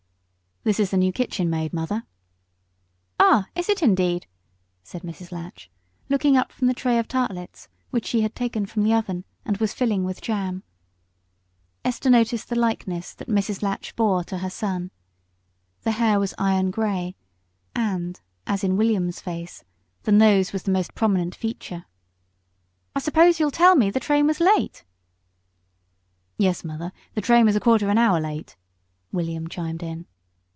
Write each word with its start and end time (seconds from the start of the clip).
"This 0.63 0.79
is 0.79 0.91
the 0.91 0.97
new 0.97 1.11
kitchen 1.11 1.49
maid, 1.49 1.73
mother." 1.73 2.03
"Ah, 3.19 3.47
is 3.55 3.67
it 3.67 3.81
indeed?" 3.81 4.27
said 4.83 5.01
Mrs. 5.01 5.31
Latch 5.31 5.71
looking 6.07 6.37
up 6.37 6.51
from 6.51 6.67
the 6.67 6.75
tray 6.75 6.99
of 6.99 7.07
tartlets 7.07 7.67
which 7.89 8.05
she 8.05 8.21
had 8.21 8.35
taken 8.35 8.67
from 8.67 8.83
the 8.83 8.93
oven 8.93 9.25
and 9.43 9.57
was 9.57 9.73
filling 9.73 10.03
with 10.03 10.21
jam. 10.21 10.61
Esther 11.83 12.11
noticed 12.11 12.47
the 12.49 12.55
likeness 12.55 13.15
that 13.15 13.27
Mrs. 13.27 13.63
Latch 13.63 13.95
bore 13.95 14.23
to 14.25 14.37
her 14.37 14.51
son. 14.51 14.91
The 15.81 15.93
hair 15.93 16.19
was 16.19 16.35
iron 16.37 16.69
grey, 16.69 17.15
and, 17.75 18.21
as 18.45 18.63
in 18.63 18.77
William's 18.77 19.19
face, 19.19 19.63
the 20.03 20.11
nose 20.11 20.53
was 20.53 20.61
the 20.61 20.71
most 20.71 20.93
prominent 20.93 21.33
feature. 21.33 21.85
"I 22.95 22.99
suppose 22.99 23.39
you'll 23.39 23.49
tell 23.49 23.75
me 23.75 23.89
the 23.89 23.99
train 23.99 24.27
was 24.27 24.39
late?" 24.39 24.83
"Yes, 26.37 26.63
mother, 26.63 26.91
the 27.15 27.21
train 27.21 27.45
was 27.47 27.55
a 27.55 27.59
quarter 27.59 27.87
of 27.87 27.89
an 27.89 27.97
hour 27.97 28.19
late," 28.19 28.55
William 29.11 29.49
chimed 29.49 29.81
in. 29.81 30.05